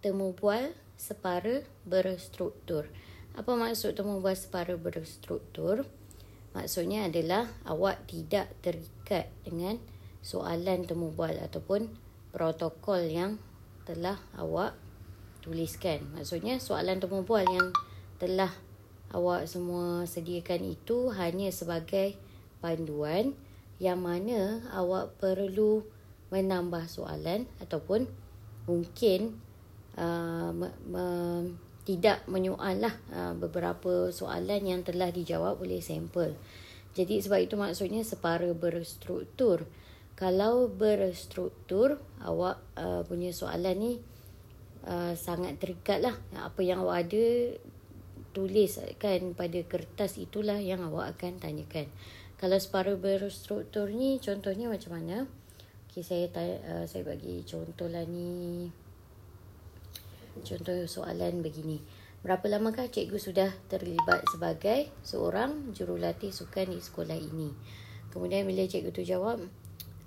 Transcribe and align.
temu 0.00 0.32
bual 0.32 0.72
separa 0.96 1.60
berstruktur. 1.84 2.88
Apa 3.36 3.52
maksud 3.56 3.96
temu 3.96 4.24
bual 4.24 4.36
separa 4.36 4.76
berstruktur? 4.80 5.84
Maksudnya 6.56 7.06
adalah 7.06 7.46
awak 7.68 8.08
tidak 8.10 8.50
terikat 8.64 9.30
dengan 9.46 9.78
soalan 10.24 10.88
temu 10.88 11.12
bual 11.12 11.36
ataupun 11.38 11.92
protokol 12.32 13.06
yang 13.06 13.36
telah 13.84 14.18
awak 14.36 14.74
tuliskan. 15.44 16.04
Maksudnya 16.16 16.56
soalan 16.58 16.98
temu 16.98 17.22
bual 17.22 17.44
yang 17.44 17.70
telah 18.16 18.50
awak 19.12 19.46
semua 19.46 20.04
sediakan 20.08 20.64
itu 20.64 21.12
hanya 21.12 21.52
sebagai 21.52 22.16
panduan 22.60 23.36
yang 23.80 24.00
mana 24.00 24.60
awak 24.76 25.16
perlu 25.16 25.84
menambah 26.28 26.86
soalan 26.86 27.48
ataupun 27.58 28.06
mungkin 28.68 29.40
uh, 29.96 30.50
me, 30.54 30.68
me, 30.86 31.06
tidak 31.88 32.22
menyoal 32.30 32.78
lah 32.78 32.94
uh, 33.10 33.34
beberapa 33.34 34.14
soalan 34.14 34.62
yang 34.62 34.80
telah 34.86 35.10
dijawab 35.10 35.58
oleh 35.58 35.82
sampel. 35.82 36.36
Jadi 36.94 37.22
sebab 37.22 37.40
itu 37.42 37.54
maksudnya 37.54 38.02
separa 38.02 38.50
berstruktur. 38.52 39.66
Kalau 40.18 40.68
berstruktur, 40.68 41.96
awak 42.20 42.60
uh, 42.76 43.00
punya 43.08 43.32
soalan 43.32 43.76
ni 43.80 43.92
uh, 44.84 45.16
sangat 45.16 45.56
terikat 45.56 46.04
lah. 46.04 46.14
Apa 46.36 46.60
yang 46.60 46.84
awak 46.84 47.08
ada 47.08 47.56
tulis 48.30 48.78
kan 49.02 49.34
pada 49.34 49.58
kertas 49.66 50.20
itulah 50.20 50.60
yang 50.60 50.84
awak 50.86 51.16
akan 51.16 51.40
tanyakan. 51.40 51.88
Kalau 52.36 52.56
separa 52.60 52.94
berstruktur 52.96 53.90
ni 53.90 54.20
contohnya 54.20 54.68
macam 54.68 55.00
mana? 55.00 55.24
Okay, 55.90 56.06
saya, 56.06 56.30
uh, 56.36 56.84
saya 56.86 57.02
bagi 57.02 57.42
contoh 57.42 57.90
lah 57.90 58.06
ni. 58.06 58.70
Contoh 60.42 60.76
soalan 60.88 61.44
begini. 61.44 61.80
Berapa 62.20 62.52
lamakah 62.52 62.92
cikgu 62.92 63.16
sudah 63.16 63.50
terlibat 63.72 64.20
sebagai 64.28 64.92
seorang 65.00 65.72
jurulatih 65.72 66.28
sukan 66.28 66.68
di 66.68 66.80
sekolah 66.84 67.16
ini? 67.16 67.48
Kemudian 68.12 68.44
bila 68.44 68.68
cikgu 68.68 68.92
tu 68.92 69.00
jawab, 69.00 69.40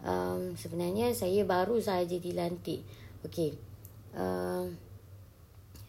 um, 0.05 0.53
sebenarnya 0.53 1.09
saya 1.17 1.41
baru 1.41 1.81
sahaja 1.81 2.13
dilantik. 2.21 2.85
Okey. 3.25 3.57
Um, 4.13 4.77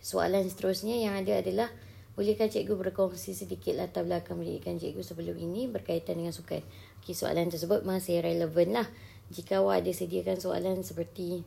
soalan 0.00 0.48
seterusnya 0.48 0.96
yang 0.96 1.20
ada 1.20 1.44
adalah 1.44 1.68
bolehkah 2.16 2.48
cikgu 2.48 2.72
berkongsi 2.72 3.36
sedikit 3.36 3.76
latar 3.76 4.08
belakang 4.08 4.40
pendidikan 4.40 4.80
cikgu 4.80 5.04
sebelum 5.04 5.36
ini 5.36 5.68
berkaitan 5.68 6.24
dengan 6.24 6.32
sukan? 6.32 6.64
Okey, 7.04 7.12
soalan 7.12 7.52
tersebut 7.52 7.84
masih 7.84 8.24
relevan 8.24 8.72
lah. 8.72 8.88
Jika 9.28 9.60
awak 9.60 9.84
ada 9.84 9.92
sediakan 9.92 10.40
soalan 10.40 10.80
seperti 10.80 11.44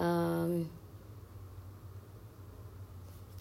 um, 0.00 0.64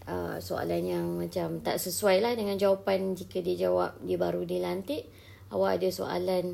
uh, 0.09 0.37
soalan 0.41 0.83
yang 0.85 1.05
macam 1.17 1.61
tak 1.61 1.77
sesuai 1.77 2.21
lah 2.23 2.33
dengan 2.33 2.57
jawapan 2.57 3.13
jika 3.13 3.41
dia 3.41 3.69
jawab 3.69 3.97
dia 4.01 4.17
baru 4.17 4.45
dilantik. 4.45 5.09
Awak 5.53 5.71
ada 5.77 5.89
soalan 5.93 6.45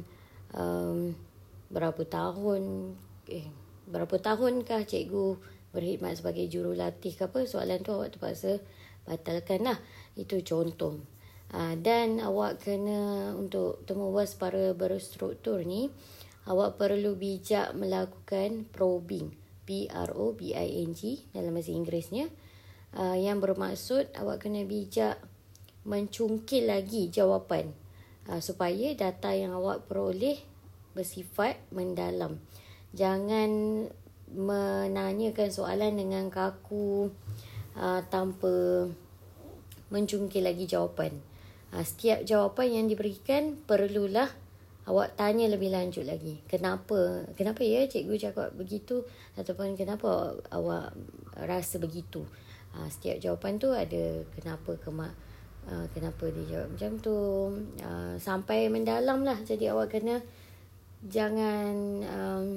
um, 0.52 1.16
berapa 1.72 2.04
tahun 2.04 2.94
eh 3.32 3.48
berapa 3.88 4.20
tahunkah 4.20 4.84
cikgu 4.84 5.40
berkhidmat 5.72 6.20
sebagai 6.20 6.52
jurulatih 6.52 7.16
ke 7.16 7.24
apa? 7.28 7.48
Soalan 7.48 7.80
tu 7.84 7.96
awak 7.96 8.16
terpaksa 8.18 8.60
batalkan 9.08 9.68
lah. 9.68 9.80
Itu 10.20 10.44
contoh. 10.44 11.00
Uh, 11.52 11.76
dan 11.80 12.24
awak 12.24 12.64
kena 12.64 13.36
untuk 13.36 13.84
temu 13.84 14.12
was 14.12 14.36
para 14.40 14.72
berstruktur 14.72 15.64
ni 15.68 15.92
awak 16.48 16.80
perlu 16.80 17.20
bijak 17.20 17.76
melakukan 17.76 18.68
probing. 18.72 19.36
P 19.62 19.86
R 19.88 20.18
O 20.18 20.34
B 20.34 20.58
I 20.58 20.84
N 20.84 20.98
G 20.98 21.22
dalam 21.32 21.54
bahasa 21.54 21.70
Inggerisnya 21.70 22.34
uh, 22.96 23.18
yang 23.18 23.40
bermaksud 23.40 24.12
awak 24.16 24.48
kena 24.48 24.64
bijak 24.68 25.20
mencungkil 25.88 26.70
lagi 26.70 27.10
jawapan 27.10 27.74
uh, 28.30 28.40
supaya 28.44 28.94
data 28.94 29.34
yang 29.34 29.56
awak 29.58 29.90
peroleh 29.90 30.38
bersifat 30.92 31.58
mendalam. 31.72 32.38
Jangan 32.92 33.50
menanyakan 34.32 35.50
soalan 35.52 35.96
dengan 35.96 36.28
kaku 36.28 37.12
uh, 37.76 38.02
tanpa 38.12 38.88
mencungkil 39.92 40.44
lagi 40.44 40.68
jawapan. 40.68 41.16
Uh, 41.72 41.84
setiap 41.84 42.24
jawapan 42.28 42.84
yang 42.84 42.86
diberikan 42.92 43.56
perlulah 43.64 44.28
awak 44.88 45.16
tanya 45.16 45.48
lebih 45.48 45.72
lanjut 45.72 46.04
lagi. 46.04 46.44
Kenapa? 46.48 47.28
Kenapa 47.40 47.64
ya 47.64 47.88
cikgu 47.88 48.16
cakap 48.20 48.50
begitu 48.56 49.08
ataupun 49.40 49.80
kenapa 49.80 50.36
awak 50.52 50.92
rasa 51.36 51.80
begitu? 51.80 52.28
Uh, 52.78 52.90
setiap 52.92 53.18
jawapan 53.20 53.60
tu 53.60 53.72
ada 53.72 54.24
kenapa 54.36 54.78
kemak 54.80 55.14
uh, 55.70 55.86
kenapa 55.94 56.32
dia 56.32 56.46
jawab 56.58 56.68
macam 56.74 56.92
tu. 57.02 57.18
Uh, 57.84 58.16
sampai 58.18 58.72
mendalam 58.72 59.22
lah. 59.22 59.38
Jadi 59.44 59.70
awak 59.70 59.98
kena 59.98 60.24
jangan 61.02 61.74
um, 62.06 62.48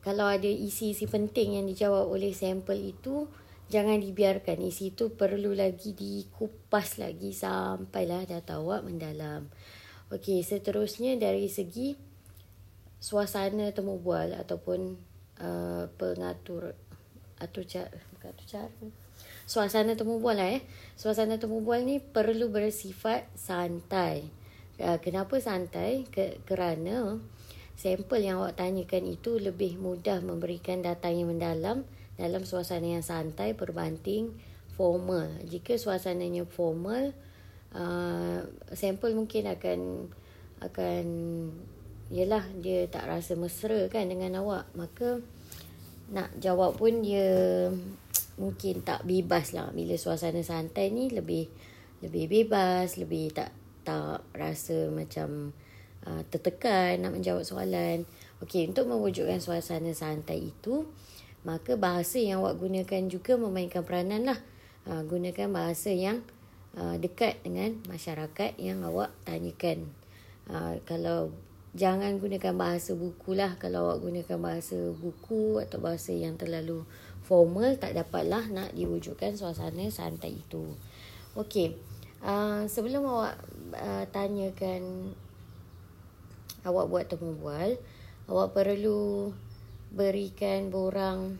kalau 0.00 0.24
ada 0.24 0.48
isi-isi 0.48 1.04
penting 1.04 1.60
yang 1.60 1.66
dijawab 1.68 2.08
oleh 2.08 2.32
sampel 2.32 2.80
itu 2.80 3.28
jangan 3.68 4.00
dibiarkan. 4.00 4.64
Isi 4.64 4.96
itu 4.96 5.12
perlu 5.12 5.52
lagi 5.52 5.92
dikupas 5.92 6.96
lagi 6.96 7.36
sampailah 7.36 8.24
data 8.24 8.60
awak 8.60 8.84
mendalam. 8.84 9.52
Okey 10.08 10.40
seterusnya 10.40 11.20
dari 11.20 11.52
segi 11.52 11.92
suasana 12.98 13.70
temu 13.76 14.00
bual 14.00 14.32
ataupun 14.34 14.96
uh, 15.44 15.84
pengatur 16.00 16.72
atau 17.38 17.62
cara 17.62 17.90
bukan 18.14 18.30
tu 18.34 18.44
cara 18.46 18.70
suasana 19.48 19.96
temu 19.96 20.20
bual 20.20 20.38
lah 20.38 20.60
eh. 20.60 20.62
Suasana 20.94 21.40
temu 21.40 21.64
bual 21.64 21.88
ni 21.88 21.98
perlu 21.98 22.52
bersifat 22.52 23.26
santai. 23.34 24.28
Uh, 24.78 25.00
kenapa 25.02 25.40
santai? 25.42 26.06
Ke, 26.06 26.38
kerana 26.46 27.18
sampel 27.74 28.20
yang 28.26 28.42
awak 28.42 28.58
tanyakan 28.58 29.08
itu 29.08 29.40
lebih 29.40 29.80
mudah 29.80 30.22
memberikan 30.22 30.84
data 30.84 31.10
yang 31.10 31.32
mendalam 31.32 31.82
dalam 32.18 32.42
suasana 32.44 32.98
yang 32.98 33.06
santai 33.06 33.56
berbanding 33.56 34.36
formal. 34.76 35.26
Jika 35.46 35.80
suasananya 35.80 36.46
formal 36.46 37.16
uh, 37.74 38.44
sampel 38.74 39.16
mungkin 39.16 39.50
akan 39.50 39.80
akan 40.58 41.06
Yelah 42.08 42.40
dia 42.56 42.88
tak 42.88 43.04
rasa 43.04 43.36
mesra 43.36 43.84
kan 43.92 44.08
dengan 44.08 44.40
awak. 44.40 44.64
Maka 44.72 45.20
nak 46.08 46.32
jawab 46.40 46.80
pun 46.80 47.04
dia 47.04 47.68
mungkin 48.38 48.80
tak 48.86 49.04
bebas 49.04 49.52
lah. 49.52 49.68
Bila 49.74 49.98
suasana 49.98 50.40
santai 50.40 50.88
ni 50.94 51.12
lebih 51.12 51.50
lebih 51.98 52.30
bebas 52.30 52.94
lebih 52.96 53.34
tak 53.34 53.50
tak 53.82 54.22
rasa 54.30 54.88
macam 54.92 55.50
uh, 56.06 56.22
tertekan 56.30 57.02
nak 57.02 57.12
menjawab 57.18 57.42
soalan. 57.42 58.06
Okey 58.38 58.70
untuk 58.70 58.86
mewujudkan 58.86 59.42
suasana 59.42 59.90
santai 59.92 60.54
itu 60.54 60.86
maka 61.42 61.78
bahasa 61.78 62.18
yang 62.18 62.42
awak 62.42 62.58
gunakan 62.58 63.02
juga 63.10 63.38
memainkan 63.38 63.82
peranan 63.82 64.26
lah. 64.26 64.40
Uh, 64.88 65.04
gunakan 65.04 65.52
bahasa 65.52 65.92
yang 65.92 66.24
uh, 66.78 66.96
dekat 66.96 67.40
dengan 67.44 67.76
masyarakat 67.90 68.56
yang 68.56 68.80
awak 68.86 69.12
tanyakan. 69.26 69.90
Uh, 70.48 70.80
kalau 70.88 71.34
jangan 71.76 72.16
gunakan 72.16 72.54
bahasa 72.56 72.96
buku 72.96 73.36
lah. 73.36 73.56
Kalau 73.60 73.88
awak 73.88 74.04
gunakan 74.04 74.38
bahasa 74.40 74.78
buku 74.96 75.60
atau 75.60 75.80
bahasa 75.82 76.12
yang 76.14 76.38
terlalu 76.40 76.86
formal 77.24 77.76
tak 77.76 77.92
dapatlah 77.92 78.48
nak 78.48 78.72
diwujudkan 78.72 79.36
suasana 79.36 79.92
santai 79.92 80.40
itu. 80.40 80.72
Okey. 81.36 81.76
Uh, 82.18 82.66
sebelum 82.66 83.06
awak 83.06 83.38
uh, 83.76 84.04
tanyakan 84.10 85.12
awak 86.66 86.90
buat 86.90 87.04
temu 87.06 87.38
bual 87.38 87.78
awak 88.26 88.58
perlu 88.58 89.30
berikan 89.94 90.66
borang 90.66 91.38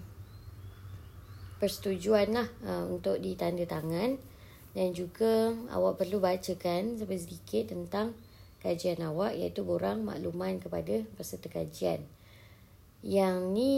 persetujuan 1.59 2.31
lah 2.31 2.49
uh, 2.63 2.87
untuk 2.87 3.19
ditanda 3.19 3.67
tangan. 3.67 4.21
Dan 4.77 4.95
juga 4.95 5.51
awak 5.75 5.99
perlu 6.05 6.23
bacakan 6.23 6.95
sedikit 7.01 7.75
tentang 7.75 8.15
kajian 8.59 8.99
awak 9.07 9.39
iaitu 9.39 9.63
borang 9.63 10.03
makluman 10.03 10.59
kepada 10.59 11.07
peserta 11.15 11.47
kajian. 11.47 12.03
Yang 13.07 13.37
ni 13.55 13.75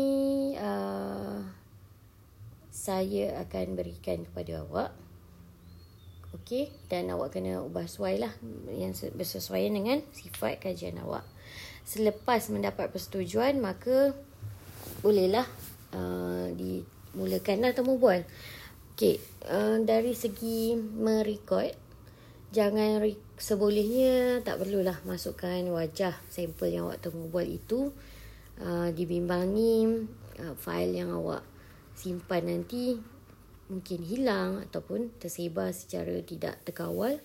uh, 0.56 1.44
saya 2.72 3.44
akan 3.44 3.76
berikan 3.76 4.24
kepada 4.24 4.64
awak. 4.64 4.90
Okey 6.30 6.70
dan 6.86 7.10
awak 7.10 7.34
kena 7.34 7.60
ubah 7.60 7.90
suai 7.90 8.22
lah 8.22 8.30
yang 8.70 8.94
bersesuaian 9.18 9.74
dengan 9.74 9.98
sifat 10.14 10.62
kajian 10.62 10.96
awak. 11.02 11.26
Selepas 11.84 12.48
mendapat 12.48 12.88
persetujuan 12.88 13.58
maka 13.58 14.14
bolehlah 15.02 15.44
uh, 15.92 16.48
dimulakanlah 16.54 17.74
temu 17.76 17.98
bual. 18.00 18.24
Okey 18.94 19.20
uh, 19.50 19.82
dari 19.82 20.14
segi 20.16 20.78
merekod 20.78 21.89
jangan 22.50 23.02
sebolehnya 23.38 24.42
tak 24.42 24.58
perlulah 24.58 24.98
masukkan 25.06 25.62
wajah 25.70 26.18
sampel 26.26 26.74
yang 26.74 26.90
awak 26.90 26.98
temu 27.02 27.30
buat 27.30 27.46
itu 27.46 27.94
uh, 28.58 28.90
dibimbangi 28.90 30.06
uh, 30.42 30.54
fail 30.58 30.90
yang 30.90 31.14
awak 31.14 31.46
simpan 31.94 32.50
nanti 32.50 32.98
mungkin 33.70 34.02
hilang 34.02 34.66
ataupun 34.66 35.14
tersebar 35.22 35.70
secara 35.70 36.18
tidak 36.26 36.58
terkawal 36.66 37.22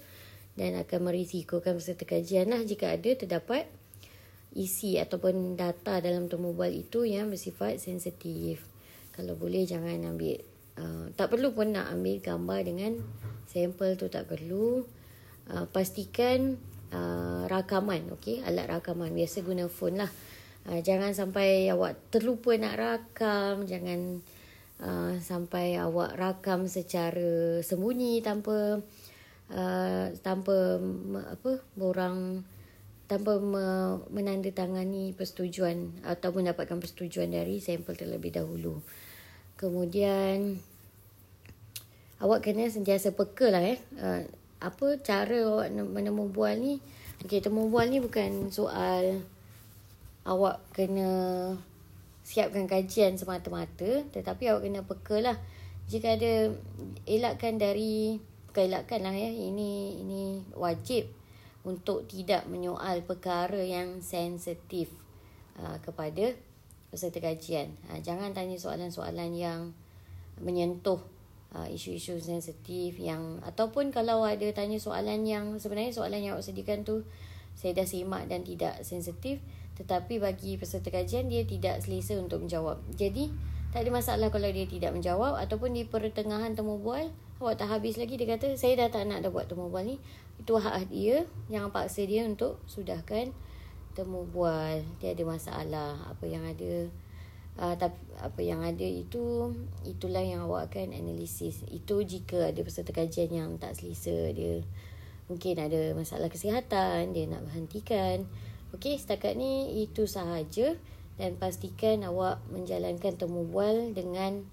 dan 0.54 0.78
akan 0.78 1.12
merisikokan 1.12 1.82
peserta 1.82 2.06
kajian 2.06 2.54
lah 2.54 2.62
jika 2.62 2.94
ada 2.94 3.12
terdapat 3.18 3.66
isi 4.56 4.96
ataupun 4.96 5.60
data 5.60 6.00
dalam 6.00 6.32
temu 6.32 6.56
bual 6.56 6.72
itu 6.72 7.04
yang 7.04 7.28
bersifat 7.28 7.82
sensitif. 7.82 8.64
Kalau 9.12 9.36
boleh 9.36 9.68
jangan 9.68 10.16
ambil 10.16 10.40
uh, 10.80 11.12
tak 11.12 11.36
perlu 11.36 11.52
pun 11.52 11.76
nak 11.76 11.92
ambil 11.92 12.24
gambar 12.24 12.60
dengan 12.64 12.92
sampel 13.52 14.00
tu 14.00 14.08
tak 14.08 14.32
perlu. 14.32 14.88
Uh, 15.46 15.70
pastikan 15.70 16.58
uh, 16.90 17.46
rakaman 17.46 18.10
okey 18.18 18.42
alat 18.42 18.66
rakaman 18.66 19.14
biasa 19.14 19.46
guna 19.46 19.70
phone 19.70 20.02
lah. 20.02 20.12
Uh, 20.66 20.82
jangan 20.82 21.14
sampai 21.14 21.70
awak 21.70 22.02
terlupa 22.10 22.58
nak 22.58 22.82
rakam, 22.82 23.70
jangan 23.70 24.26
uh, 24.82 25.14
sampai 25.22 25.78
awak 25.78 26.18
rakam 26.18 26.66
secara 26.66 27.62
sembunyi 27.62 28.26
tanpa 28.26 28.82
uh, 29.54 30.06
tanpa 30.26 30.82
apa 31.30 31.62
borang 31.78 32.42
tanpa 33.06 33.38
menandatangani 34.10 35.14
persetujuan 35.14 36.02
atau 36.10 36.34
mendapatkan 36.34 36.82
persetujuan 36.82 37.30
dari 37.30 37.62
sampel 37.62 37.94
terlebih 37.94 38.34
dahulu. 38.34 38.82
Kemudian 39.62 40.58
awak 42.18 42.50
kena 42.50 42.66
sentiasa 42.66 43.14
peka 43.14 43.54
lah 43.54 43.62
eh. 43.62 43.78
Uh, 43.94 44.26
apa 44.66 44.98
cara 45.06 45.38
awak 45.46 45.70
menemu 45.70 46.26
bual 46.34 46.58
ni? 46.58 46.82
Okey, 47.22 47.40
temu 47.40 47.70
bual 47.70 47.94
ni 47.94 48.02
bukan 48.02 48.50
soal 48.50 49.22
awak 50.26 50.66
kena 50.74 51.54
siapkan 52.26 52.66
kajian 52.66 53.14
semata-mata 53.14 54.02
tetapi 54.10 54.50
awak 54.50 54.66
kena 54.66 54.82
peka 54.82 55.18
lah. 55.22 55.38
Jika 55.86 56.18
ada 56.18 56.50
elakkan 57.06 57.62
dari 57.62 58.18
bukan 58.50 58.64
elakkan 58.74 59.06
lah 59.06 59.14
ya. 59.14 59.30
Ini 59.30 60.02
ini 60.02 60.42
wajib 60.58 61.06
untuk 61.62 62.10
tidak 62.10 62.50
menyoal 62.50 63.06
perkara 63.06 63.62
yang 63.62 64.02
sensitif 64.02 64.90
uh, 65.62 65.78
kepada 65.86 66.34
peserta 66.90 67.22
kajian. 67.22 67.74
Uh, 67.94 68.02
jangan 68.02 68.34
tanya 68.34 68.58
soalan-soalan 68.58 69.32
yang 69.38 69.62
menyentuh 70.42 71.00
uh, 71.56 71.68
isu-isu 71.72 72.20
sensitif 72.20 73.00
yang 73.00 73.40
ataupun 73.48 73.90
kalau 73.96 74.28
ada 74.28 74.46
tanya 74.52 74.76
soalan 74.76 75.24
yang 75.24 75.56
sebenarnya 75.56 75.96
soalan 75.96 76.20
yang 76.20 76.36
awak 76.36 76.44
sediakan 76.44 76.84
tu 76.84 77.08
saya 77.56 77.72
dah 77.72 77.88
simak 77.88 78.28
dan 78.28 78.44
tidak 78.44 78.84
sensitif 78.84 79.40
tetapi 79.80 80.20
bagi 80.20 80.60
peserta 80.60 80.92
kajian 80.92 81.28
dia 81.28 81.44
tidak 81.44 81.84
selesa 81.84 82.16
untuk 82.16 82.44
menjawab. 82.44 82.80
Jadi 82.96 83.32
tak 83.76 83.84
ada 83.84 83.92
masalah 83.92 84.32
kalau 84.32 84.48
dia 84.48 84.64
tidak 84.68 84.96
menjawab 84.96 85.36
ataupun 85.36 85.76
di 85.76 85.84
pertengahan 85.84 86.56
temu 86.56 86.80
bual 86.80 87.12
awak 87.44 87.60
tak 87.60 87.68
habis 87.68 88.00
lagi 88.00 88.16
dia 88.16 88.24
kata 88.32 88.56
saya 88.56 88.80
dah 88.80 88.88
tak 88.88 89.12
nak 89.12 89.20
dah 89.20 89.32
buat 89.32 89.52
temu 89.52 89.68
bual 89.68 89.84
ni. 89.84 90.00
Itu 90.40 90.60
hak 90.60 90.92
dia 90.92 91.28
jangan 91.52 91.72
paksa 91.72 92.08
dia 92.08 92.24
untuk 92.28 92.60
sudahkan 92.68 93.32
temu 93.96 94.28
bual 94.28 94.84
dia 95.00 95.16
ada 95.16 95.24
masalah 95.24 95.92
apa 96.12 96.24
yang 96.28 96.44
ada 96.44 96.92
uh, 97.60 97.76
tapi 97.76 98.00
apa 98.20 98.42
yang 98.42 98.64
ada 98.64 98.88
itu 98.88 99.52
itulah 99.84 100.24
yang 100.24 100.48
awak 100.48 100.72
akan 100.72 100.96
analisis. 100.96 101.64
Itu 101.68 102.04
jika 102.04 102.52
ada 102.52 102.62
peserta 102.64 102.96
kajian 102.96 103.32
yang 103.32 103.50
tak 103.60 103.76
selesa 103.76 104.32
dia 104.32 104.64
mungkin 105.26 105.58
ada 105.58 105.92
masalah 105.98 106.30
kesihatan 106.30 107.12
dia 107.12 107.26
nak 107.28 107.44
berhentikan. 107.48 108.24
Okey 108.76 109.00
setakat 109.00 109.40
ni 109.40 109.84
itu 109.84 110.08
sahaja 110.08 110.76
dan 111.16 111.40
pastikan 111.40 112.04
awak 112.04 112.44
menjalankan 112.52 113.16
temu 113.16 113.48
bual 113.48 113.96
dengan 113.96 114.44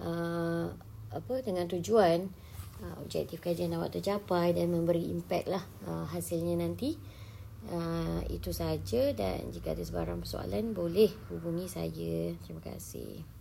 uh, 0.00 0.68
apa 1.08 1.34
dengan 1.40 1.64
tujuan 1.64 2.28
uh, 2.84 2.94
objektif 3.00 3.40
kajian 3.40 3.72
awak 3.72 3.96
tercapai 3.96 4.52
dan 4.52 4.68
memberi 4.68 5.08
impact 5.08 5.48
lah 5.48 5.64
uh, 5.88 6.04
hasilnya 6.12 6.60
nanti 6.60 7.00
uh, 7.70 8.20
itu 8.32 8.50
saja. 8.50 9.14
Dan 9.14 9.54
jika 9.54 9.72
ada 9.72 9.84
sebarang 9.84 10.24
persoalan 10.24 10.74
boleh 10.74 11.08
hubungi 11.32 11.70
saya. 11.70 12.34
Terima 12.42 12.60
kasih 12.64 13.37